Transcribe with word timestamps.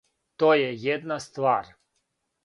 То 0.43 0.47
је 0.59 0.71
једна 0.85 1.17
ствар. 1.25 1.69